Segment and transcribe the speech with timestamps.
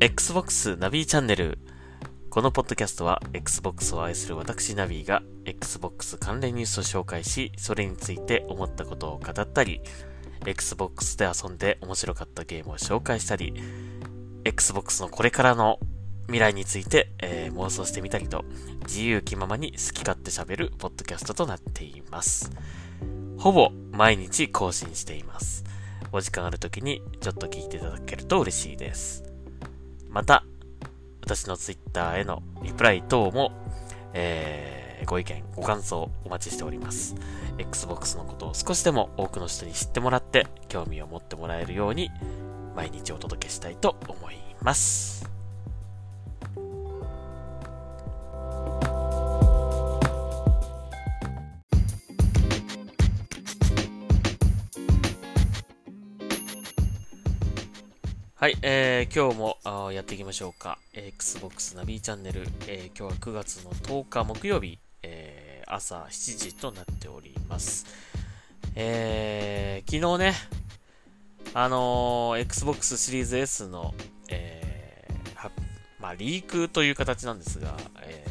[0.00, 1.58] Xbox ナビチャンネル。
[2.30, 9.80] このポッドキャストは Xbox を愛する私ナビが Xbox 関連ニュースを紹介し、それについて思ったことを語ったり、
[10.46, 13.52] Xbox で遊んで面白かったゲームを紹介したり、
[14.44, 15.80] Xbox のこれからの
[16.26, 18.44] 未来について、えー、妄想してみたりと、
[18.86, 22.52] 自由気ままに好き勝手喋るポッドキャストとなっています。
[23.36, 25.64] ほぼ毎日更新しています。
[26.12, 29.27] お時間ある時にちょっと聞いていただけると嬉しいです。
[30.08, 30.44] また、
[31.22, 33.52] 私の Twitter へのリプライ等も、
[34.14, 37.14] えー、ご意見、ご感想お待ちしております。
[37.58, 42.10] Xbox のことを少しでも多くの人に知ってもらって、興味を持ってもらえるように、
[42.74, 45.37] 毎日お届けしたいと思います。
[58.40, 60.78] はい、えー、今日もやっていきましょうか。
[60.94, 67.84] Xbox ナビチャンネル、えー、今日は9月の10日木曜日、えー、朝7時となっております。
[68.76, 70.34] えー、昨日ね、
[71.52, 73.92] あのー、Xbox シリーズ S の、
[74.30, 75.50] えー、
[76.00, 78.24] まあ、リークという形なんですが、え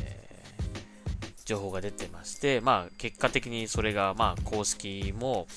[1.19, 5.47] ー、情報が出てまして、まあ、結果的にそれが、まあ、公式も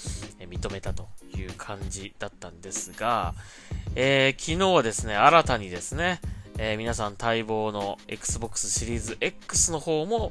[0.41, 3.33] 認めたという感じだったんですが、
[3.97, 6.21] えー、昨日はですね、新たにですね、
[6.59, 10.31] えー、皆さん待望の Xbox シリーズ X の方も、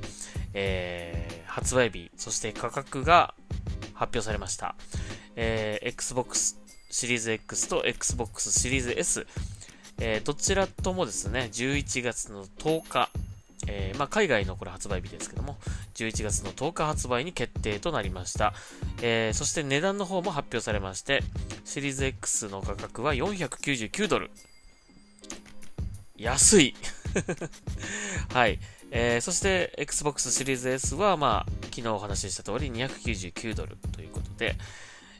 [0.53, 3.33] えー、発売日、そして価格が
[3.93, 4.75] 発表されました。
[5.35, 6.57] えー、Xbox
[6.89, 9.27] シリーズ X と Xbox シリーズ S、
[9.99, 13.09] えー、どちらともですね、11月の10日、
[13.67, 15.57] えー、まあ、海外のこれ発売日ですけども、
[15.95, 18.53] 11月の10日発売に決定となりました。
[19.02, 21.23] えー、そして値段の方も発表されまして、
[21.70, 24.31] シリーズ X の価格は499ドル。
[26.17, 26.76] 安い
[28.33, 28.60] はい。
[28.89, 34.55] えー、そして Xbox シリーズ S は、まあ、昨日お話しした通り299ドルということで、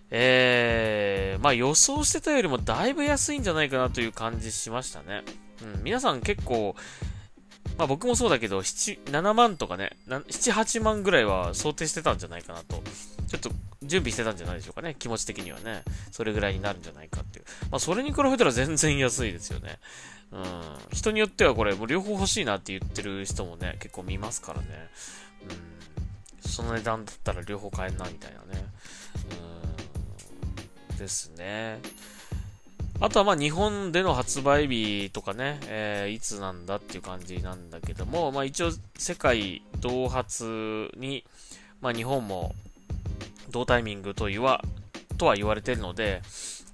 [0.10, 5.22] えー、まあ予想してたよりもだいぶ安いんじゃないかなという感じしましたね。
[5.62, 6.76] うん、皆さん結構、
[7.78, 12.82] まあ僕もそうだけど、7、7万とかね、7、8万ぐらいは想定してたんじゃないかなと。
[13.28, 13.52] ちょっと
[13.90, 14.96] 準備してたんじゃないでしょうかね。
[14.98, 15.84] 気持ち的にはね。
[16.12, 17.46] それぐらいになるんじゃないかっていう。
[17.72, 19.80] まあそれに比べたら全然安いですよね。
[20.32, 20.44] うん。
[20.94, 24.68] 人によってはこれ、もう両方欲しいなって言ってる人もね、結構見ますからね。
[25.50, 26.50] うん。
[26.50, 28.66] その値段だったら両方買えんな、みたいなね。
[30.92, 30.98] うん。
[30.98, 31.80] ですね。
[33.02, 41.24] あとはまあ日本での発売日とかね、えー、いつなんだっていう感じなんだけども、まあ一応世界同発に、
[41.80, 42.54] まあ日本も
[43.50, 44.62] 同タイミングと言わ、
[45.18, 46.22] とは言われているので、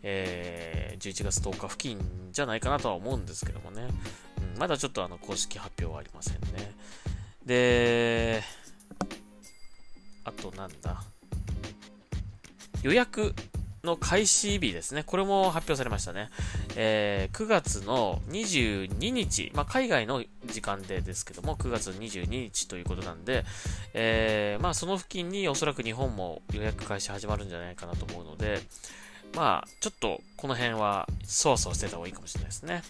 [0.04, 2.00] えー、11月10日付近
[2.32, 3.88] じゃないかなとは思うんですけどもね。
[4.54, 6.74] うん、まだちょっとあの公式発表はありませんね。
[7.46, 8.44] で、
[10.24, 11.04] あとなんだ。
[12.84, 13.34] 予約
[13.86, 15.04] の開始日ですね。
[15.04, 16.30] これも発表されましたね。
[16.76, 23.46] えー、9月の22日、まあ、海外の時間でですけども、9月22日ということなんで、
[23.94, 28.60] えー、まあ、その付近におそらく日本も予約開始始まるんじゃないかなと思うので、
[29.36, 32.82] まあ、ちょっとこの辺はそわそわしてた方がいいかもしれないですね。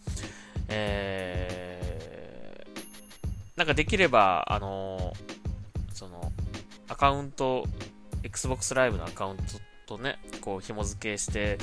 [0.69, 5.13] えー、なんかできれば、あの、
[5.93, 6.31] その、
[6.87, 7.65] アカウント、
[8.23, 9.43] Xbox Live のアカウント
[9.85, 11.57] とね、こう紐付けして、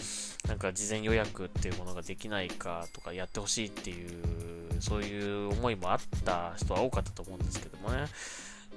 [0.49, 8.07] なんか事前予約っていうものができないかとかやってほしいっていう、そういう思いもあった人は多かったと思うんですけどもね。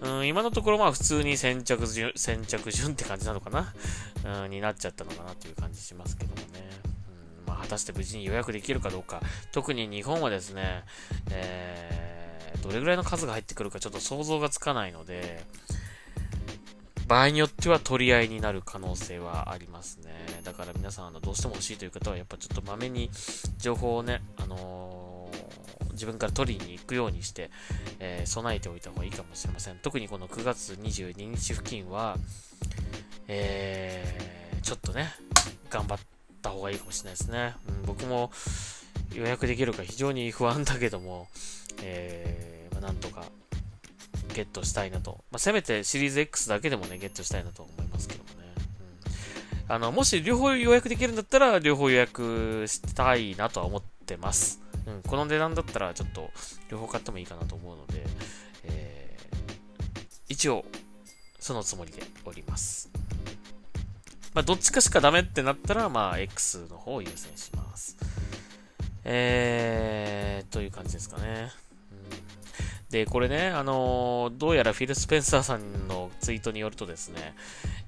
[0.01, 3.73] うん、今のところまあ普通に先着順、先着順って感じなのかな、
[4.43, 6.69] うん、になっちゃったのかなという感じしますけどもね。
[7.45, 9.21] うん、まあ果たして無事に予約できるかどうか。
[9.53, 10.83] 特に日本はですね、
[11.31, 15.45] えー、どれぐらいの数が入ってくるかちょっと想像がつかないので、
[17.07, 20.11] 場合によっては取り合いになる可能性はありますね。
[20.43, 23.11] だから皆さん、あの、どうしても欲しいという方は、やっぱちょっとまめに
[23.57, 27.51] 情報をね、あのー、自分から取りに行くようにして、
[27.99, 29.77] えー、備えておいた方がいいかもしれません。
[29.77, 32.17] 特にこの9月22日付近は、
[33.27, 35.13] えー、ちょっとね、
[35.69, 35.99] 頑張っ
[36.41, 37.53] た方がいいかもしれないですね。
[37.69, 38.31] うん、僕も
[39.13, 41.27] 予約できるか非常に不安だけども、
[41.83, 43.25] えー、まあ、なんとか
[44.33, 45.23] ゲットしたいなと。
[45.31, 48.47] まあ、せめてシリーズ X だけでもね、ゲットしたいなと思いますけどもね。
[49.67, 54.61] うん、あの、もし両方予約できるんだったら、両方予約したいなとは思ってます。
[54.87, 56.31] うん、この値段だったら、ちょっと、
[56.69, 58.03] 両方買ってもいいかなと思うので、
[58.63, 59.37] えー、
[60.29, 60.65] 一応、
[61.39, 62.89] そのつもりでおります。
[64.33, 67.95] まあ、どっちかしかダメってなったら、まあ、X の方を優先します。
[69.05, 71.51] えー、という感じですかね。
[72.95, 77.35] で、これね、あのー、どうやらフィル・スペンサーさんのツイートによるとですね、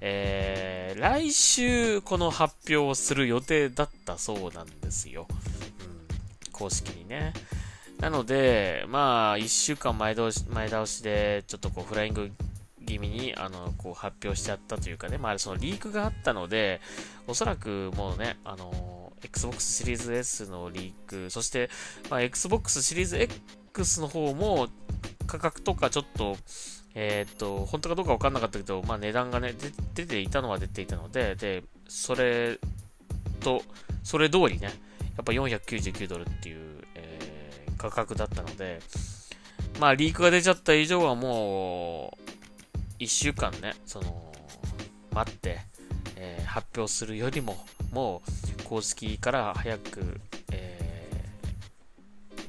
[0.01, 5.25] えー、来週この発表をする予定だったそうなんですよ。
[5.29, 7.31] うん、公式にね。
[8.01, 12.29] なので、まあ、1週間前倒し前倒しで、ちょっとこう、フライング
[12.85, 16.81] 気味に、あの、こう、発表しちゃったというかね、まあ、そのリークがあったので、
[17.27, 21.69] おそらくもうね、あの、Xbox シリーズ S のリーク、そして、
[22.09, 24.67] まあ、Xbox シリーズ X の方も、
[25.27, 26.37] 価格とかちょっと、
[26.95, 29.53] えー、っと、本当かどうかわかんなかったけど、まあ、値段がね、
[29.93, 32.59] 出ていたのは出ていたので、で、それ
[33.41, 33.61] と、
[34.03, 34.67] それ通りね、
[35.15, 38.79] やっぱ499ドルっていうえ価格だったので、
[39.79, 42.17] まあ、リークが出ちゃった以上はも
[42.99, 44.33] う、1週間ね、その、
[45.13, 45.59] 待って、
[46.15, 47.57] えー、発表するよりも、
[47.91, 48.21] も
[48.59, 50.19] う、公式から早く、
[50.51, 51.29] え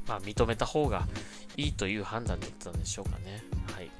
[0.06, 1.06] ー、まあ、認めた方が
[1.58, 3.42] いいという判断だったんでしょうかね。
[3.74, 3.90] はい。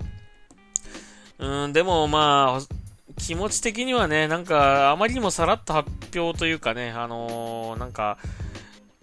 [1.40, 2.74] うん、でもまあ、
[3.18, 8.16] 気持ち的にはね、なんか、あまりにもさらっと発表というかね、あのー、なんか、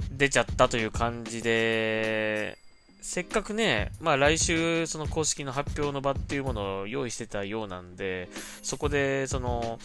[0.10, 2.58] 出ちゃったという感じで、
[3.02, 8.30] せっかくね、まあ来週、その公式の発表の場っていうものを用意してたようなんで、
[8.64, 9.80] そこで、その、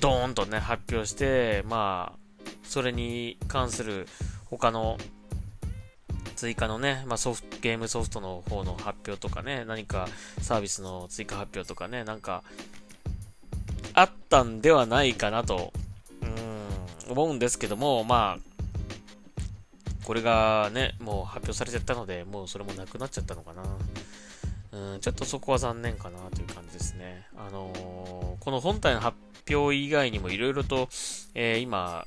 [0.00, 2.18] ドーンとね、発表して、まあ、
[2.62, 4.08] それに関する
[4.46, 4.96] 他の
[6.40, 10.08] 追加のね、まあ、ソフ、ゲームソフトの方の発表とかね、何か
[10.40, 12.42] サービスの追加発表とかね、なんか、
[13.92, 15.70] あったんではないかなと、
[16.22, 23.62] うん、思うんですけども、まあ、これがね、もう発表されちゃったので、もうそれもなくなっちゃったのかな。
[24.72, 27.26] うん、ちょっとそこは残念かなという感じですね。
[27.36, 29.18] あのー、この本体の発
[29.54, 30.88] 表以外にもいろいろと、
[31.34, 32.06] えー、今、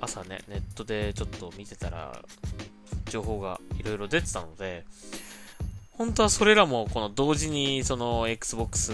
[0.00, 2.22] 朝ね、ネットでちょっと見てたら、
[3.10, 4.84] 情報がいろいろ出てたので、
[5.92, 8.92] 本当はそれらもこの同時にその Xbox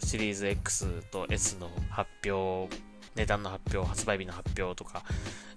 [0.00, 2.68] シリーズ X と S の発表
[3.18, 5.02] 値段の発表、発売日の発表とか、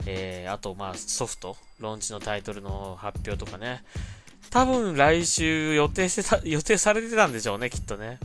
[0.07, 3.83] えー、あと、まあ、ソフト、ローンチのタイトルの発表とかね。
[4.49, 8.19] 多分来週予定してた、 予定されてたんでしょうね、きっとね。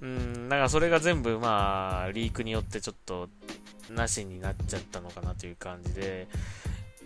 [0.00, 3.28] うん、だからそれが全部、まあ、リークによってちょっと、
[3.90, 6.28] なしになっちゃったのかなという感じで、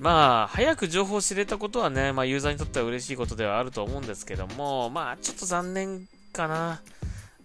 [0.02, 6.82] まあ、早く情報を知れたことはね、まあ、ユーザーにとっては嬉しいことではあると思うんですけども、まあ、ちょっと残念かな。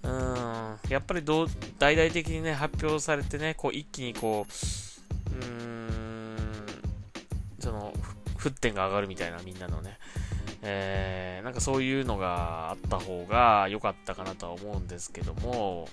[0.01, 6.37] うん、やっぱり大々的にね、発表されてね、こう一気にこう、うん、
[7.59, 7.93] その、
[8.39, 9.99] 沸点が上がるみたいな、みんなのね。
[10.63, 15.87] えー、なんかそういうのがあった方が良かったかなとは思うんですけども、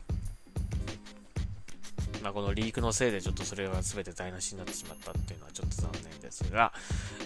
[2.25, 6.73] まあ、このリークのせいでちょっとそれが全て台無しになってしまったっていうのはちょっと残念ですが、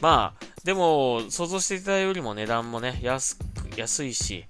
[0.01, 3.45] まあ、でも、想像していたよりも値段もね、安く、
[3.79, 4.45] 安いし、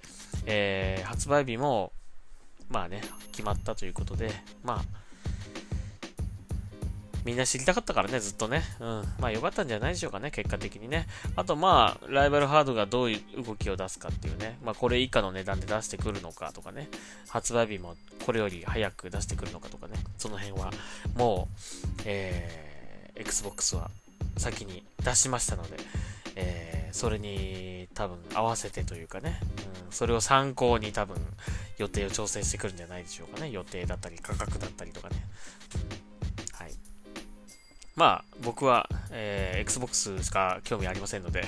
[0.47, 1.93] えー、発売日も、
[2.67, 3.01] まあね、
[3.31, 4.31] 決まったということで、
[4.63, 4.98] まあ、
[7.29, 8.63] みんな知りたかったからね、ずっとね。
[8.79, 9.03] うん。
[9.19, 11.05] まあ良かったんじゃないでしょうかね、結果的にね。
[11.35, 14.57] あとまあ、ライバルハードがどういう動きを出すかっていうね。
[14.63, 16.89] まあこれ以下の値段で出してくるのかとかね。
[17.27, 17.95] 発売日も
[18.25, 19.93] これより早く出してくるのかとかね。
[20.17, 20.71] その辺は、
[21.15, 23.91] もう、えー、Xbox は
[24.37, 25.77] 先に出しましたので、
[26.35, 29.39] えー、それに多分合わせてというかね、
[29.85, 31.17] うん、それを参考に多分
[31.77, 33.51] 予定を調整してくるんじゃないでしょうかね。
[33.51, 35.23] 予定だったり価格だったりとかね。
[35.75, 36.08] うん、
[37.99, 41.43] まあ、僕は、えー、Xbox しか興味ありませんので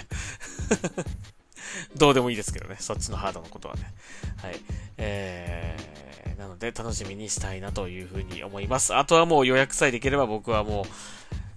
[1.95, 2.75] どうでもいいですけどね。
[2.77, 3.93] そっちのハードのことはね。
[4.41, 4.59] はい。
[4.97, 8.93] えー、なので楽しみにしたいなというふうに思います。
[8.93, 10.85] あとはもう予約さえできれば僕はもう、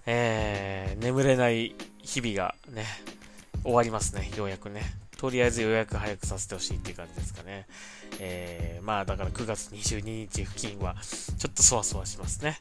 [0.06, 2.86] えー、眠れない日々がね、
[3.64, 4.82] 終わりますね、ようやくね。
[5.16, 7.66] とりあえず予約早くさせてほしいっていう感じですかね。
[8.20, 12.60] えー、まあだから9月22日付近は、ちょっとそわそわしますね。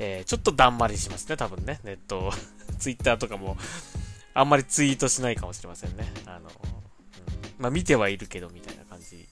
[0.00, 1.78] えー、ちょっとだんまりしますね、多分ね。
[1.84, 2.32] ネット、
[2.80, 3.56] ツイッターとかも、
[4.32, 6.10] あんまりツイートしないかもしれませんね。
[6.26, 6.50] あの、うん、
[7.58, 9.28] まあ見てはいるけど、みたいな感じ、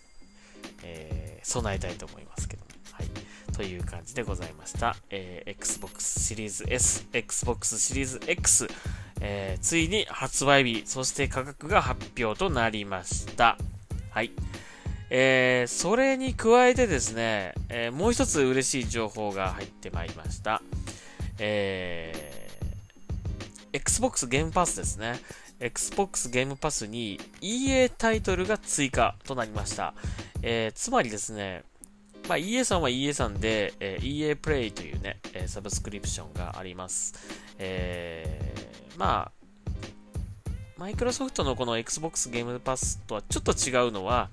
[0.82, 2.64] えー、備えたいと思いますけど。
[2.66, 3.08] ね、はい
[3.58, 4.94] という感じでございました。
[5.10, 8.68] えー、Xbox シリーズ S、Xbox シリーズ X、
[9.20, 13.58] えー、ついに発売日、そして価格が発表となりました。
[14.10, 14.30] はい。
[15.11, 20.62] えー、それに加えてですね、えー、もう一つ嬉しい情報が入ってまいりました。
[21.38, 25.21] えー、Xbox ゲームパスですね。
[25.61, 29.95] Xbox ゲームパスに EA タイトルが追加となりました。
[30.43, 31.65] えー、つまりですね、
[32.29, 37.15] まあ、EA さんは EA さんで、えー、EA プレイというね、え、サブスクリプションがあります。
[37.59, 39.38] えー、まあ、
[40.78, 44.28] マイクロソフトのこの Xbox ゲームパスとはちょっと違うのは、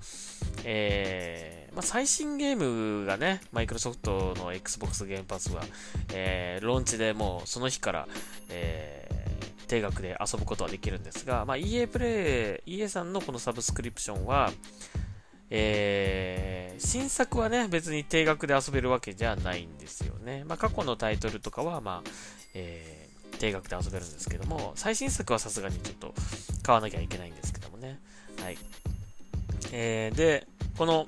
[0.62, 5.64] えー、まあ、最新ゲームがね、マイクロソフトの Xbox ゲームパスは、
[6.14, 8.08] えー、ローンチでもうその日から、
[8.48, 14.52] えー、定額で遊ぶことはできるんですが、まあ、EA プレイ、EA さんのこのサブスクリプションは、
[15.50, 20.44] えー、新作はね、別に定額で遊べるわけじゃないんですよね。
[20.46, 22.10] まあ、過去のタイトルとかは、まあ、
[22.54, 23.05] えー
[23.36, 26.14] 定額で遊べるんですけども、最新作はさすがにちょっと
[26.62, 27.98] 買わなきゃいけないんですけどもね。
[28.42, 28.58] はい。
[29.72, 31.06] えー、で、この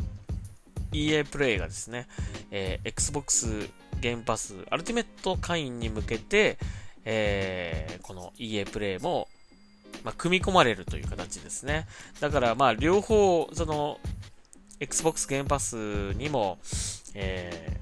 [0.93, 2.07] EA プレイがですね、
[2.51, 3.69] えー、Xbox
[4.01, 6.59] ゲームパスアルティメット会員に向けて、
[7.05, 9.29] えー、この EA プレイも、
[10.05, 11.87] まあ、組み込まれるという形ですね。
[12.21, 13.99] だから、まあ、両方、その、
[14.81, 15.75] Xbox ゲームパス
[16.15, 16.59] にも、
[17.15, 17.81] え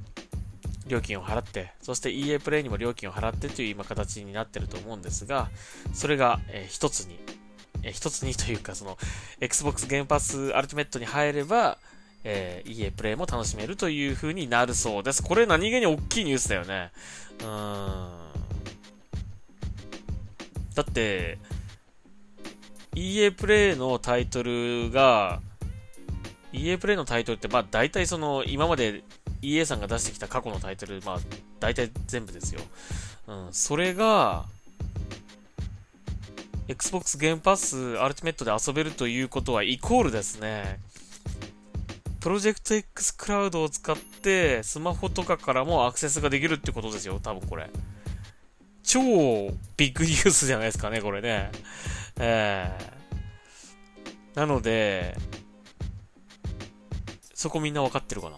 [0.87, 5.51] 料金を払って、そして EA プレイにも料金を払ってという今形になってると思うんですが、
[5.93, 7.19] それが、えー、一つに、
[7.83, 8.97] えー、一つにというか、その、
[9.41, 11.79] Xbox ゲームパスアルティメットに入れば、
[12.25, 15.23] えー、EA プレイも楽しめるという風になるそうです。
[15.23, 16.91] これ何気に大きいニュースだよね。
[17.41, 18.27] うーん。
[20.75, 21.39] だって、
[22.95, 25.41] EA プレイのタイトルが、
[26.53, 29.05] EA プレイのタイトルって、まあ大体その、今まで
[29.43, 31.19] EA さんが出してきた過去のタイトル、まあ、
[31.61, 32.61] 大体全部ですよ。
[33.27, 34.47] うん、それが、
[36.69, 40.81] Xbox ゲームパスアルティメットで遊べるということはイコールですね。
[42.21, 47.71] プロジェクト X クラウドを使ってスマホとかからもアクセスができるってことですよ、多分これ。
[48.83, 49.01] 超
[49.77, 51.53] ビッグ ニュースじゃないですかね、これね。
[52.19, 55.17] えー、なので、
[57.33, 58.37] そこみんなわかってるかな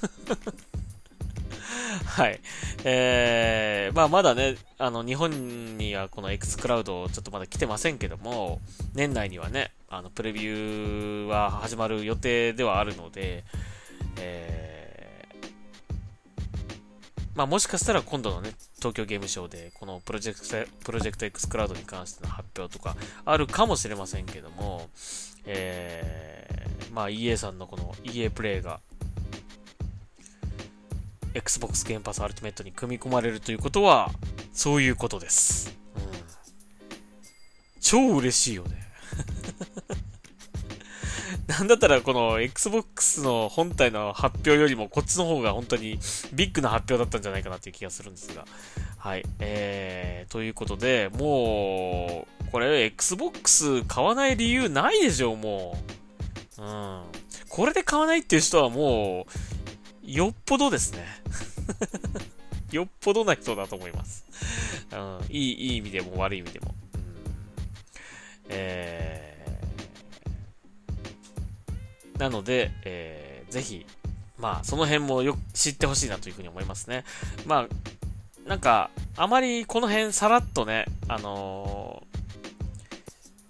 [2.06, 2.40] はい。
[2.84, 8.60] えー、まあまだね、あの、日本にはこの X クラウドちょっとまだ来てませんけども、
[8.94, 13.44] 年内にはね、あの、プレビューは始まる予定ではあるので、
[14.18, 15.46] えー、
[17.34, 24.88] まあもしかしたら今度のね、東京ゲームショウで、このプロジェクト、プロジェクト X クラウドに関しての発表とかあるかもしれませんけども、
[25.44, 28.80] えー、まあ EA さんのこの EA プレイが
[31.34, 34.10] Xbox ゲームパスアルティメットに組み込まれるということは、
[34.52, 35.76] そういうことです。
[35.96, 36.02] うん。
[37.80, 38.80] 超嬉しいよね。
[41.46, 45.98] なんだったらこの Xbox の本体の発表よりもこっちの方が本当に
[46.32, 48.44] ビッグな発表だったんじゃないかなっていう気がするんですが。
[48.98, 49.24] はい。
[49.38, 55.76] えー、ということで、もう、これ Xbox 買わない理由ないでしょ、も
[56.58, 56.62] う。
[56.62, 57.02] うん。
[57.48, 59.59] これで買わないっていう人はもう、
[60.10, 61.06] よっぽどですね。
[62.72, 64.24] よっぽどな人だと思います。
[64.92, 66.74] うん、いい、いい意味でも悪い意味でも。
[66.94, 67.02] うん、
[68.48, 73.86] えー、なので、えー、ぜひ、
[74.36, 77.04] まあ、その辺もよく知ってほしいなというふうに思いますね。
[77.46, 82.02] まあ、なんか、あまりこの辺さらっとね、あの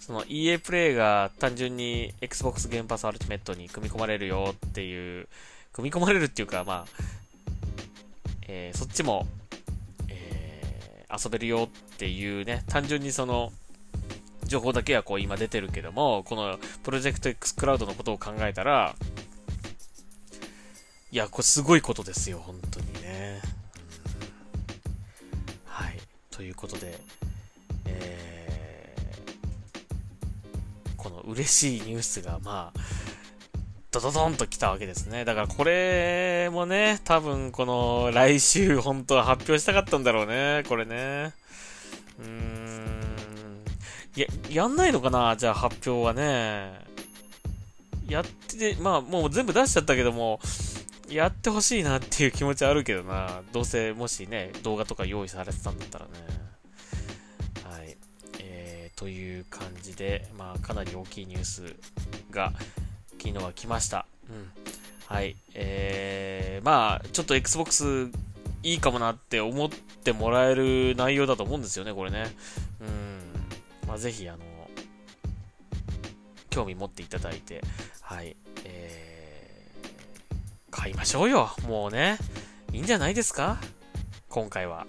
[0.01, 5.27] ー、その EA プレイが単純に Xbox ゲームパスアルティメットに組み込まれるよっていう
[5.81, 6.87] 組み込まれるっていうか、まあ、
[8.47, 9.27] えー、そっちも、
[10.09, 13.53] えー、遊べるよっていうね、単純にその、
[14.45, 18.95] 情報だけはこう今出てるけども、このプロジェクト X クラウドのことを考えたら、
[21.13, 23.41] いや、これすごいことですよ、本当にね。
[25.65, 25.99] はい。
[26.31, 26.99] ということで、
[27.87, 33.00] えー、この嬉しいニュースが、まあ、
[33.93, 35.25] ドドドンと来たわけですね。
[35.25, 41.33] だからこれもね、多分この来週本当は発表したかったんだろうね、これね。
[42.21, 43.01] うーん。
[44.15, 46.81] や、やんないのかなじゃあ発表はね。
[48.09, 50.41] やって、まあもう全部出しちゃったけども、
[51.09, 53.43] やってほしいなっていう気持ちあるけどな。
[53.53, 56.11] どうせもしね、動画とか用意されてたんだったらね。
[57.69, 57.97] はい。
[58.39, 61.75] えー、という感じで、まあかなり大きいニュース
[62.31, 62.53] が、
[63.23, 64.07] 昨日は来ました。
[64.31, 64.51] うん。
[65.07, 65.37] はい。
[65.55, 68.11] えー、まあ、ちょっと Xbox
[68.63, 72.35] いいかもなって思ってもらえる内容だと思うんですよね、これね。
[72.81, 73.89] うん。
[73.89, 74.39] まあ、ぜひ、あの、
[76.49, 77.63] 興味持っていただいて、
[78.01, 78.37] はい。
[78.65, 81.51] えー、買いましょうよ。
[81.67, 82.19] もうね。
[82.73, 83.59] いいんじゃないですか？
[84.29, 84.87] 今回は。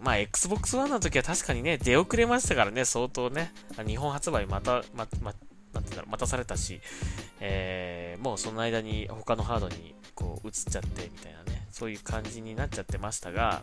[0.00, 3.52] まあ、Xbox One の時は確かにね、出遅れましたからね、相当ね。
[3.86, 5.34] 日本発売また、ま、ま、
[5.96, 6.80] なんてうんだろう、待たされたし、
[7.40, 13.62] えー、もうその間に他のハードにこう移っちゃってみたいなね、そういう感じになっちゃってましたが、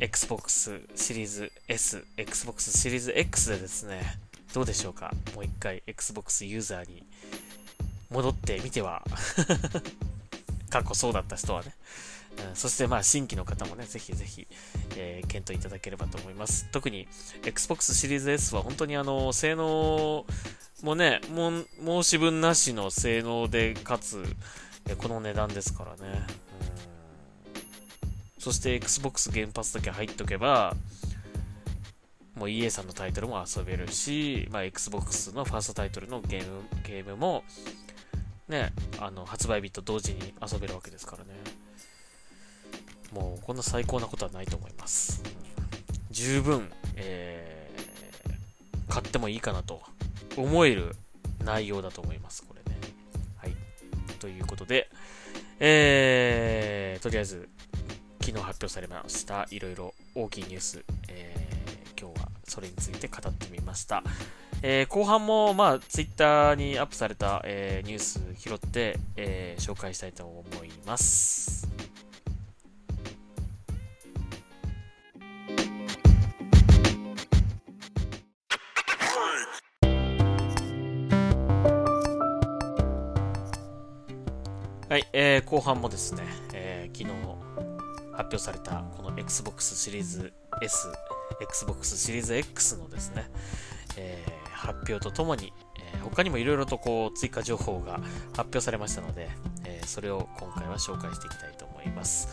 [0.00, 4.02] Xbox シリーズ S、Xbox シリーズ X でですね、
[4.54, 5.12] どうでしょうか？
[5.34, 7.04] もう一回 Xbox ユーザーに
[8.10, 9.02] 戻ってみては
[10.70, 11.74] 過去そうだった人はね。
[12.54, 14.46] そしてまあ新規の方もね、ぜひぜひ、
[14.96, 16.66] えー、検討いただければと思います。
[16.72, 17.08] 特に
[17.44, 20.24] Xbox シリーズ S は本当にあの、性能
[20.82, 21.50] もね、も
[22.02, 24.22] 申し分なしの性能で、かつ、
[24.96, 26.26] この値段ですからね。
[28.36, 30.74] うん、そして Xbox 原発だけ入っとけば、
[32.38, 37.42] もう EA さんのタイトルも遊べるし、まあ、Xbox のファーストタイトルのゲームゲームも、
[38.48, 41.30] ね、あの発売日と同時に遊べるわけですからね。
[43.12, 45.22] もうこんな最高なことはないと思います。
[46.10, 49.80] 十分、えー、買ってもいいかなと
[50.36, 50.94] 思える
[51.44, 52.78] 内容だと思います、これね。
[53.36, 53.52] はい。
[54.18, 54.90] ということで、
[55.60, 57.48] えー、とりあえず、
[58.20, 64.02] 昨日発表されました、いろいろ大きいニュース、えー、今日はそれについて語ってみました。
[64.60, 71.68] えー、後半も、まあ、ツイッターにアップされた、えー、ニュース拾って、えー、紹介したいと思います。
[85.38, 87.16] えー、後半もですね、えー、昨日
[88.12, 90.88] 発表されたこの Xbox シリーズ S、
[91.40, 93.30] Xbox シリーズ X のですね、
[93.96, 95.52] えー発表とともに、
[95.94, 98.00] え、他にもいろいろとこう追加情報が
[98.32, 99.30] 発表されましたので、
[99.64, 102.28] え、それを今回は紹介していきたいと思います。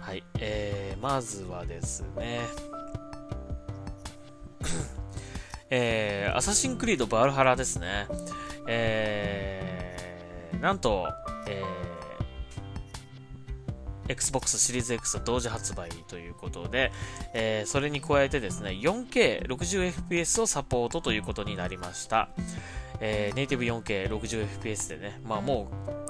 [0.00, 2.40] はい、えー、まずはですね、
[5.70, 8.06] えー、アサシンクリードバルハラですね。
[8.68, 11.08] えー、なんと、
[11.48, 11.89] えー
[14.10, 16.92] Xbox シリーズ X 同時発売ということで、
[17.32, 22.28] えー、それに加えてですね、4K60fps をサポートということになりました。
[23.00, 26.00] えー、ネイティブ 4K60fps でね、まあもう、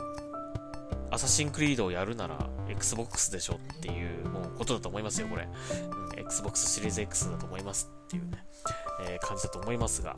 [1.13, 5.47] アサシンクリードをやるなら Xbox でしょっていうもうことだと思いますよ、これ。
[6.13, 8.45] うん、Xbox シリーズ X だと思いますっていうね、
[9.07, 10.17] えー、感じだと思いますが、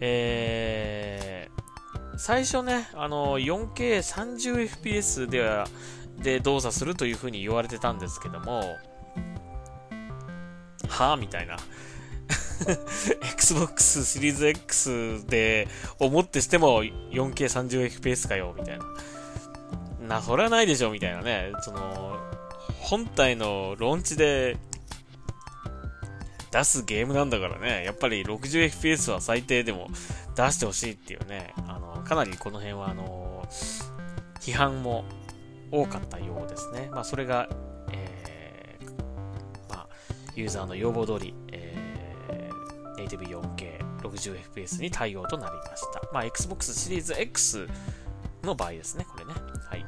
[0.00, 5.66] えー、最初ね、あの、4K30fps では、
[6.22, 8.76] で動作するというふうに言われてたんですけども、
[10.88, 11.56] はぁみたいな。
[13.32, 20.16] Xbox シリーズ X で思ってしても 4K30fps かよ、みたいな。
[20.16, 21.52] な、それはないでしょ、みたいなね。
[21.60, 22.18] その、
[22.80, 24.56] 本体のローンチで
[26.50, 29.88] 出すゲームなんだからね、やっぱり 60fps は最低でも
[30.34, 33.46] 出してほしいっていうね、あの、かなりこの辺はあの、
[34.40, 35.04] 批判も
[35.70, 36.88] 多かったようですね。
[36.92, 37.48] まあ、それが、
[37.92, 39.88] えー、まあ、
[40.34, 46.02] ユーザーの要望通り、えー、ネイティブ 4K60fps に対応となりました。
[46.12, 47.68] まあ、Xbox シリーズ X
[48.42, 49.32] の場合ですね、これね。
[49.68, 49.84] はい。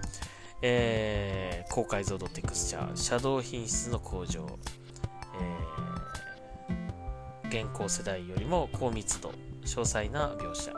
[0.63, 4.47] えー、高解像度テクスチャー、シャドウ品質の向上、
[6.69, 9.33] えー、現行世代よりも高密度、
[9.65, 10.73] 詳細な描写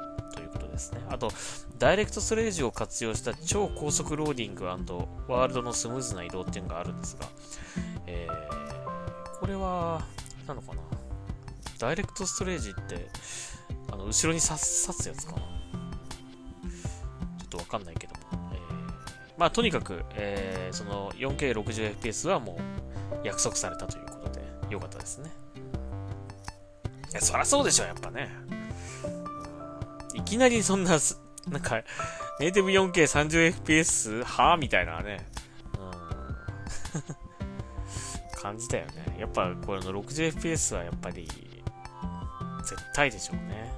[0.83, 1.01] ですね。
[1.09, 1.31] あと、
[1.79, 7.27] ダイレクトストレージを活用した超高速ローディングワールドのスムーズな移動っていうのがあるんですが、
[8.07, 10.03] えー、これは、
[10.47, 10.83] なのかな？
[11.79, 13.09] ダイレクトストレージって、
[13.91, 15.39] あの、後ろに刺すやつかな？
[15.39, 15.45] ちょ
[17.45, 18.21] っとわかんないけども。
[18.53, 18.61] えー、
[19.39, 22.59] まあ、とにかく、えー、その 4K60fps はも
[23.23, 25.31] う約束されたということで、よかったですね。
[27.13, 28.31] いや、そりゃそうでしょ、やっぱね。
[30.15, 30.99] いきなりそんな
[31.51, 31.83] なんか、
[32.39, 34.25] ネイティブ 4K30fps?
[34.25, 35.27] はみたいなね。
[35.79, 37.03] うん。
[38.41, 39.17] 感じだよね。
[39.19, 41.29] やっぱ、これの 60fps はやっぱり、
[42.65, 43.73] 絶対でしょうね。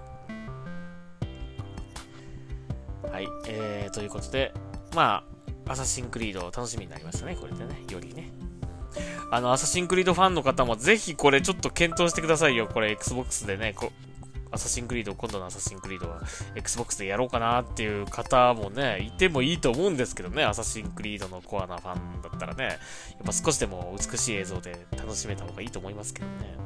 [3.11, 3.29] はい。
[3.47, 4.53] えー、ということで、
[4.95, 5.25] ま
[5.67, 7.37] あ、アサシンクリード楽しみになりましたね。
[7.37, 7.83] これでね。
[7.91, 8.31] よりね。
[9.31, 12.67] あの、アサシンクリードファンの方もぜひこれちょっと検討してくださいよ。
[12.67, 13.91] これ Xbox でね、こ
[14.55, 16.23] アサシンクリード、今度のアサシンクリードは
[16.55, 22.77] Xbox でやろうかなっていう方もね、いてもいいと思うんですけどね、アサシンクリードのコアなファンだったらね、やっ
[23.25, 26.57] ぱ少しでも美しい映像で楽しめた方がいいと思いますけどね。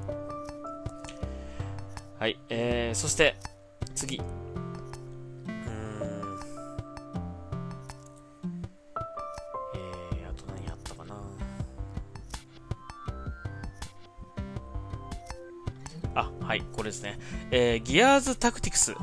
[2.19, 3.37] はい、えー、そして、
[3.95, 4.21] 次。
[16.89, 17.19] ですね。
[17.51, 18.95] えー、ギアーズタクティクス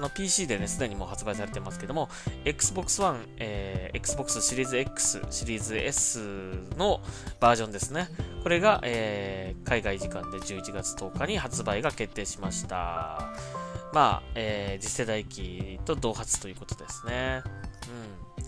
[0.00, 2.08] の PC でね、すでにもう発売されてますけども、
[2.44, 6.20] Xbox One、ええー、Xbox シリーズ X、シリーズ S
[6.76, 7.00] の
[7.40, 8.08] バージョンですね。
[8.42, 13.32] これが、えー、海外時間で11月10日に発売が決定しました。
[13.92, 17.42] まあ、えー、次世代機と同発ということですね。
[18.38, 18.42] う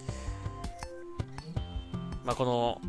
[2.23, 2.27] ん。
[2.27, 2.81] まあ、この、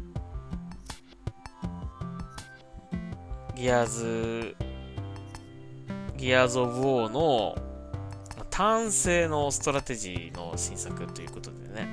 [3.55, 4.55] ギアーズ、
[6.21, 7.57] ギアーズ・オブ・ウォーの
[8.51, 11.87] 単性のストラテジーの新作ということでね。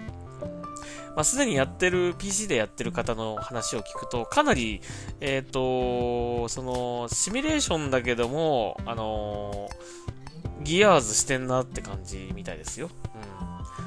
[1.17, 4.83] まあ、すでにやってる、PC でやってる方の話を聞くと、かなり、
[5.21, 9.71] えっ、ー、と、その、シミュレーションだけども、あの、
[10.63, 12.91] ギアーズしてんなって感じみたいですよ。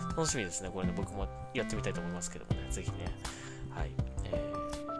[0.10, 0.16] うん。
[0.18, 0.72] 楽しみですね。
[0.74, 2.96] これね、僕もやってみたいと思いますけどもね、ぜひね。
[3.70, 3.92] はい。
[4.26, 4.54] え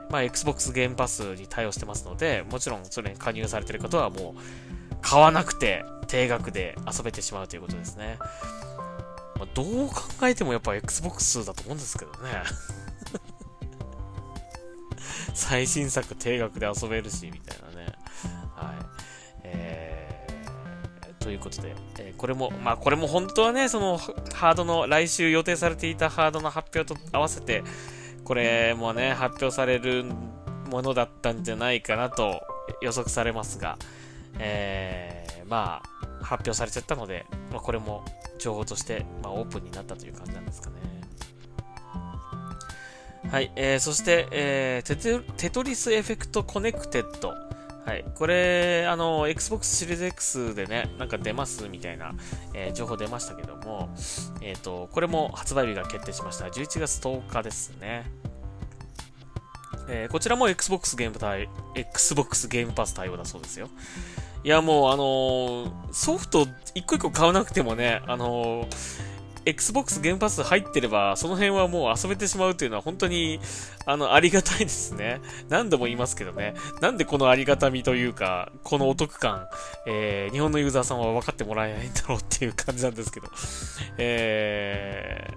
[0.08, 8.18] ー、まあ、Xbox ゲームパスに対応してますので、もちろんそれに加入されてる方はもう、買わなくて定額で遊べてしまうということですね。
[9.42, 12.44] まあ、どう考えてもやっぱ Xbox だと思うんですけどね。
[15.34, 17.86] 最新作定額で遊べるし、みたいなね。
[18.56, 18.76] はい。
[19.44, 27.64] えー、ということで、えー、これも、まあこれも本当はね、そのハードの、来週予定されていたハードの発表と合わせて、
[28.24, 30.06] これもね、発表される
[30.70, 32.42] ものだったんじゃないかなと
[32.82, 33.78] 予測されますが、
[34.40, 38.04] えー、まあ、発表されちゃったので、まあ、これも
[38.40, 40.76] 情報として、まあ、オープンになったという感じなんですかね。
[43.30, 47.34] はい、えー、そして、えー、テトリスエフェクトコネクテッド。
[47.86, 48.06] はい。
[48.16, 52.14] これ、あの、Xbox シリーズ X でね、なんか出ますみたいな、
[52.54, 53.90] えー、情報出ましたけども、
[54.42, 56.46] えっ、ー、と、これも発売日が決定しました。
[56.46, 58.21] 11月10日ですね。
[59.94, 63.70] えー、こちらも Xbox ゲーム対、Xbox ゲームパス対応だそうですよ。
[64.44, 68.68] いや、もう、あのー、ソフト一個一個買わなくてもね、あのー、
[69.46, 73.42] Xbox ゲームパス入ってれば、その辺はもう遊べてしまうというのは本当に、
[73.86, 75.20] あの、ありがたいですね。
[75.50, 76.54] 何度も言いますけどね。
[76.80, 79.48] なんでこのありがたみというか、このお得感、
[79.88, 83.28] えー、日本のユーザーさんは分かってもらえないんだろうっていう感じなんですけど。
[83.98, 85.28] え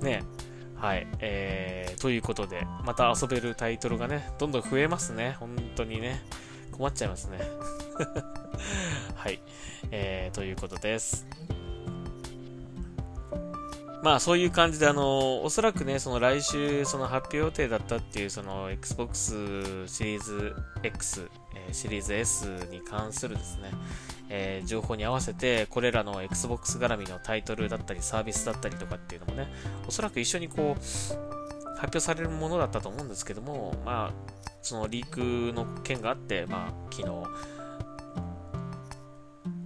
[0.00, 0.22] ー、ね
[0.76, 1.06] はい。
[1.20, 5.36] えー、ということで、また遊べるタイトルがね、どんどん増えますね。
[5.40, 6.22] 本当にね。
[6.72, 7.38] 困っちゃいますね。
[9.16, 9.40] はい。
[9.90, 11.26] えー、ということです。
[14.02, 23.72] まあそういう感じで、あの、おそらくね、その来週、その発表予定だったっていう、その Xbox シリーズ X、えー、シリーズ S に関するですね、
[24.28, 29.48] えー、情報に合わせて、これらの Xbox 絡みのタイトルだったり、サービスだったりとかっていうのもね、
[29.86, 30.82] おそらく一緒にこう、
[31.76, 34.12] 発表されるものだったと思うんですけども、まあ、
[34.62, 37.08] そのリークの件があって、まあ、昨日、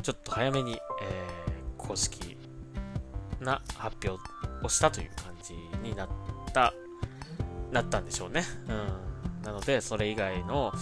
[0.03, 2.37] ちょっと早めに、えー、公式
[3.40, 4.20] な発表
[4.64, 6.09] をしたという感じになっ
[6.53, 6.75] た、
[7.70, 8.44] なったんでしょうね。
[8.68, 9.42] うん。
[9.42, 10.73] なので、それ以外の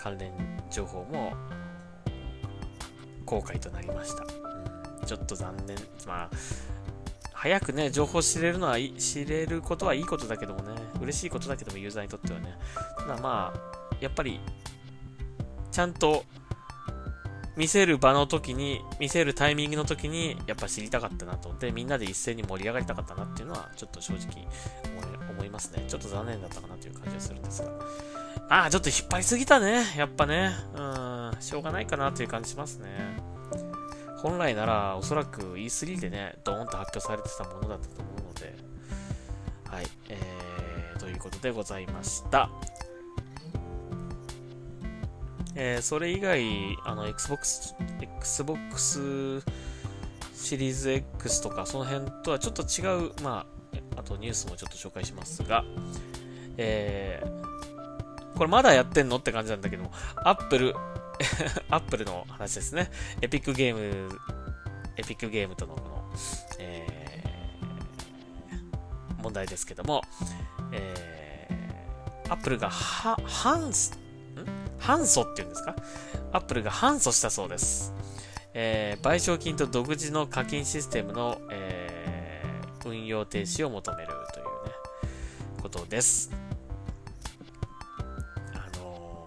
[0.00, 0.32] 関連
[0.70, 1.32] 情報も、
[3.34, 4.22] 公開となりました。
[4.22, 5.76] うん、ちょっと残念。
[6.06, 6.30] まあ、
[7.32, 12.56] 早くね、情報知れるのは、知れることはいいことだけどもね、嬉しいことだけども、ユーザーにとってはね。
[12.98, 14.40] ただまあ、やっぱり、
[15.72, 16.24] ちゃんと、
[17.56, 21.54] 見せる場の時に、見せるタイミングの時に、やっぱ知りたかったなと。
[21.58, 24.46] で、みんなで一斉に盛り上がりたかったなっていうのは、ちょっと正直
[25.30, 25.84] 思いますね。
[25.86, 27.70] ちょっと残念だったかなという感じがするんですが。
[28.48, 29.84] ああ、ちょっと引っ張りすぎたね。
[29.96, 30.52] やっぱね。
[30.74, 32.88] うん、しょうがないかなという感じしますね。
[34.24, 38.54] 本来ならおそらく E3 でね、ドーンと発表されてたものだったと思うので、
[39.68, 42.48] はい、えー、ということでございました。
[45.54, 46.42] えー、それ以外、
[46.86, 49.42] あの、Xbox、Xbox
[50.34, 53.44] シリーズ X とか、その辺とはちょっと違う、ま
[53.94, 55.66] あ、あとニュースもちょっと紹介しますが、
[56.56, 60.74] えー、これまだやってんのって感じなんだけども、Apple
[61.70, 62.90] アップルの話ですね。
[63.20, 64.18] エピックゲーム、
[64.96, 66.04] エピックゲームとのこの、
[66.58, 70.02] えー、問題ですけども、
[70.72, 73.72] えー、アップルがは、反、ん？
[74.78, 75.74] 反訴っていうんですか？
[76.32, 77.92] アップルが反訴したそうです。
[78.52, 84.50] えー、賠償金と独自の課金システムの、えー、運用停止を求めるというね、
[85.62, 86.30] ことです。
[88.52, 89.26] あの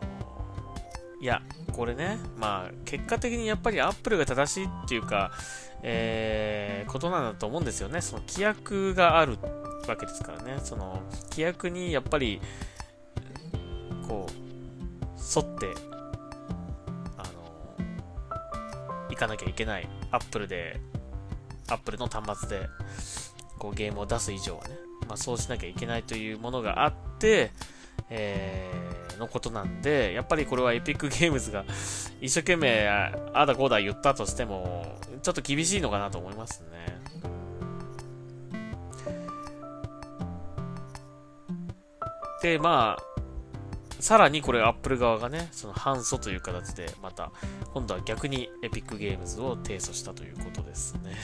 [1.20, 1.42] ー、いや、
[1.78, 5.32] これね、まあ、結果的にやっぱりアップルが正しいっていうか、
[5.84, 8.02] えー、ことなんだと思うんですよね。
[8.02, 9.38] その規約がある
[9.88, 10.60] わけですからね。
[10.64, 12.42] その規約にやっぱり、
[14.08, 14.32] こう、
[15.40, 15.68] 沿って、
[17.16, 17.24] あ
[17.80, 17.86] の、
[19.12, 19.88] 行かなきゃいけない。
[20.10, 20.82] アップルで、
[21.70, 22.68] アップルの端末で、
[23.60, 27.52] こうゲームを出す以上はね、まあ、そうしなきゃいけないというものがあって、
[28.10, 31.66] えー、のことなんで、やっぱりこれはエピックゲームズが
[32.22, 32.88] 一生懸命
[33.34, 36.98] あだこうだ言ったとしても、ちょっと厳しいのかなと思いますね。
[42.42, 43.18] で、まあ、
[44.00, 47.32] さらにこれアップル側がね、その反訴という形で、また、
[47.74, 51.16] 今度は逆にエピックゲームズを提訴したということですね。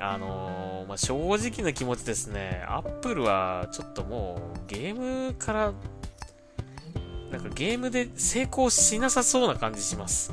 [0.00, 5.72] あのー、まあ、正直な気持ちですね、アップルはちょっともうゲームから、
[7.30, 10.32] なんかゲームで成功しなさそうな感じします。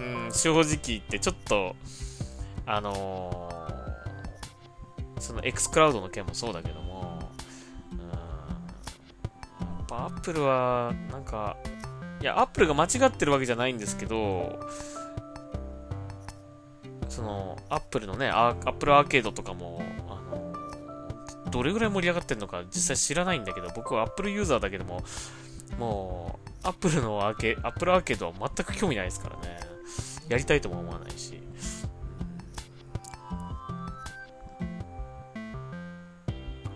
[0.00, 1.74] うん、正直言ってちょっと、
[2.66, 7.30] あのー、その X クラウドの件もそうだけども、
[7.92, 8.06] うん、や
[9.82, 11.56] っぱアップルは、なんか、
[12.20, 14.60] いや、アップルが間違ってるわけじゃないんですけど、
[17.12, 25.02] その、アップルのね、アップルアーケードとかも、あの、どれぐらい盛り上がってるのか実際知らないんだけど、僕はアップルユーザーだけども、
[25.78, 29.58] もう、アップルのアーケ、アップルアーケードは全く興味ないですからね。
[30.30, 31.42] やりたいとも思わないし。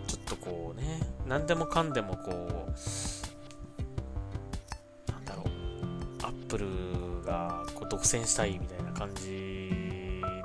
[0.07, 2.31] ちょっとこうね、何でもかんでもこう、
[5.11, 5.47] なんだろう、
[6.21, 6.67] アップル
[7.25, 9.76] がこう独占したいみたいな感じ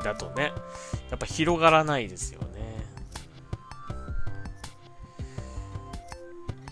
[0.03, 0.53] だとね、
[1.11, 2.87] やっぱ広がらないですよね。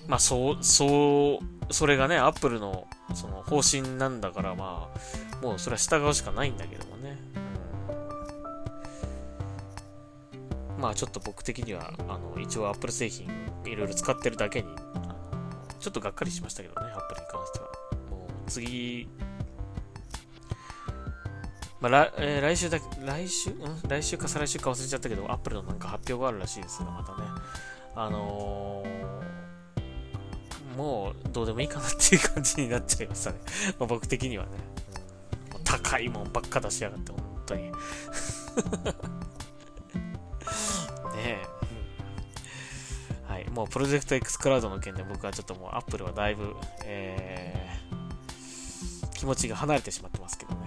[0.06, 7.18] まあ、そう、そう、それがね、アップルのその方針なんだから、まあ、もうそれは従うしかないんだけどもね。
[10.78, 13.28] まあ、ちょっと僕的には、あの、一応アップル製品
[13.66, 14.68] いろいろ使ってるだけに、
[15.78, 17.66] ちょっとがっかりしましたけどね、アップルに関しては。
[18.10, 19.08] もう次、
[21.80, 27.28] まあ、来えー、来週だ、来週、うん、来週か再来週か忘れちゃったけど、アップルのなんか発表があるらしいですが、またね。
[27.96, 33.38] あのー、もうどうでもいいかなっていう感じになっちゃいましたね。
[33.80, 34.50] まあ、僕的にはね、
[35.56, 35.64] うん。
[35.64, 37.62] 高いもんばっか出しやがって、本当に。
[37.72, 37.72] ね
[41.24, 41.42] え。
[43.26, 43.48] はい。
[43.48, 50.59] もうプロジェクト X クラウドの件で僕はちょっともうアップルはだいぶ、えー、気持ちが離れてしまってますけど。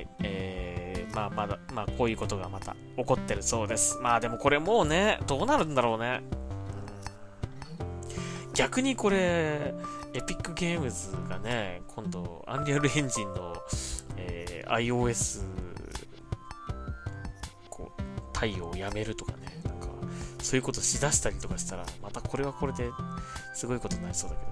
[0.00, 0.08] い。
[0.22, 3.98] えー、まあまだ、まあこういうことがまた起こってるそうです。
[3.98, 6.22] まあでもこれもうね、どうなるんだろうね。
[8.48, 9.74] うん、逆にこれ、
[10.12, 13.54] エピックゲームズがね、今度、アンリアルエンジンの、
[14.16, 15.42] えー、iOS、
[17.68, 19.86] こう、対応をやめるとかね、なんか、
[20.42, 22.90] そういうことしだしたりとかしたら、またこれはこれで
[23.54, 24.42] すごいことになりそうだけ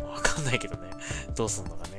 [0.00, 0.08] ど。
[0.08, 0.90] わかんないけどね。
[1.36, 1.95] どうすんのかね。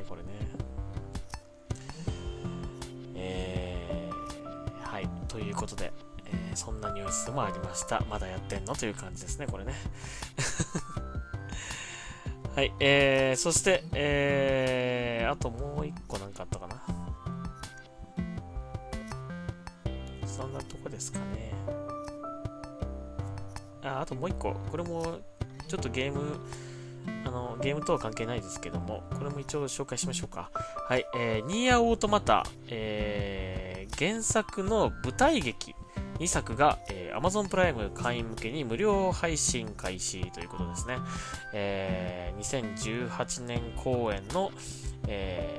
[5.67, 5.91] ことで、
[6.25, 8.01] えー、そんなニュースもありました。
[8.10, 8.73] まだやってんの？
[8.73, 9.73] という感じですね、これね。
[12.56, 16.82] はい、えー、そして、えー、あともう一個なんかあったかな。
[20.25, 21.51] そんなとこですかね。
[23.84, 24.53] あ、あともう一個。
[24.71, 25.19] これも、
[25.67, 26.39] ちょっとゲーム、
[27.25, 30.49] あの、ゲームとは関係ないですけども、これも一応紹介しましょうか。
[30.53, 33.66] はい、えー、ニーアオートマタ、えー、
[33.98, 35.76] 原作の舞台劇
[36.20, 40.98] 2作が、えー、Amazon プライム会員向けに無料配信開始ということですね。
[41.54, 44.52] えー、2018年公演の、
[45.08, 45.58] え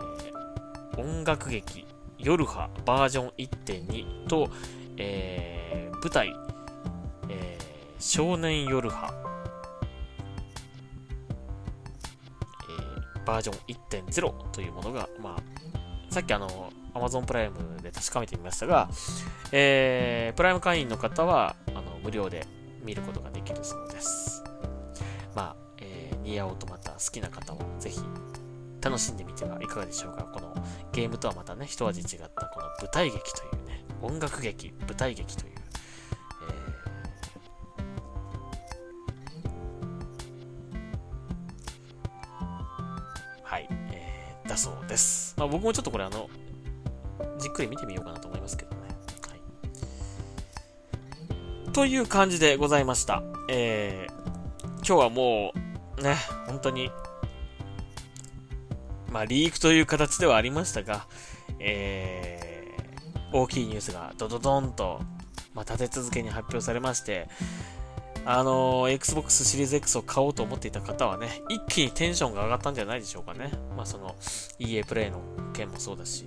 [0.92, 1.86] ー、音楽劇
[2.18, 4.48] 夜葉バージョン1.2と、
[4.96, 6.34] えー、舞台、
[7.28, 7.64] えー、
[7.98, 9.12] 少年夜葉、
[12.68, 18.88] えー、バージョン1.0というものが、まあ、さっきあの、Amazon プライムで確かめてみましたが、
[19.52, 22.46] えー、プライム会員の方はあの無料で
[22.82, 24.42] 見ることができるそうです。
[25.34, 28.00] まあ、えー、ニアオートマタ好きな方はぜひ
[28.80, 30.24] 楽しんでみてはいかがでしょうか。
[30.24, 30.54] この
[30.92, 35.54] ゲームとはまたね、一味違ったこの舞台劇というね、音楽劇、舞台劇という、
[43.42, 45.34] はい、えー、だそうです。
[45.36, 46.28] まあ僕もちょっとこれあの、
[47.48, 48.76] じっくり見てみようかなと思いますけどね。
[49.26, 49.34] は
[51.70, 51.72] い。
[51.72, 53.22] という感じでございました。
[53.48, 55.52] えー、今日はも
[55.98, 56.14] う、ね、
[56.46, 56.90] 本当に、
[59.10, 61.06] まあ、リークという形ではありましたが、
[61.58, 65.00] えー、大きいニュースがドドドンと、
[65.54, 67.28] まあ、立て続けに発表されまして、
[68.26, 73.52] あのー、Xbox シリーズ X を買おうと思っていた方はね、一気にテンションが上がったんじゃないでしょうかね。
[73.74, 74.16] まあ、その、
[74.58, 75.22] EA プレイの
[75.54, 76.26] 件もそうだし、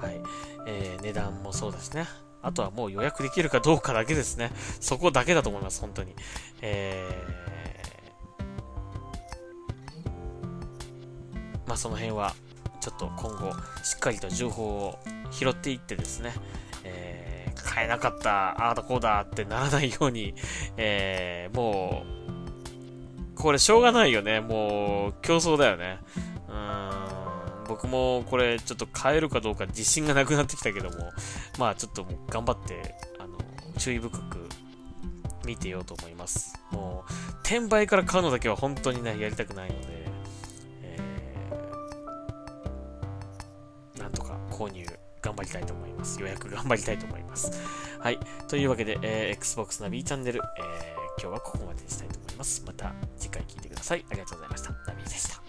[0.00, 0.20] はい。
[0.66, 2.06] えー、値段もそうですね。
[2.40, 4.52] あとはもう予約できるかどうかだけですね。
[4.80, 6.14] そこだけだと思います、本当に。
[6.62, 12.34] えー、まあその辺は、
[12.80, 14.98] ちょっと今後、しっかりと情報を
[15.30, 16.32] 拾っていってですね、
[16.84, 20.34] えー、買えなかった、ああだこうだってならないように、
[20.76, 22.04] えー、も
[23.34, 24.40] う、これしょうがないよね。
[24.40, 25.98] もう、競争だよね。
[27.80, 31.12] 僕もこれちょっと変えるかどうか自信がなくなってきたけども、
[31.60, 33.38] まあちょっと頑張って、あの、
[33.78, 34.48] 注意深く
[35.46, 36.58] 見てようと思います。
[36.72, 37.12] もう、
[37.44, 39.86] 転売から買うのだけは本当にね、やりたくないので、
[40.82, 44.84] えー、なんとか購入
[45.22, 46.20] 頑張りたいと思います。
[46.20, 47.52] 予約頑張りたいと思います。
[48.00, 48.18] はい。
[48.48, 52.64] というわけで、えー、Xbox ナビチャンネル、えー、今日はここまでにしたいと思います。
[52.66, 54.04] また次回聞いてください。
[54.10, 54.72] ありがとうございました。
[54.84, 55.47] ナビでした。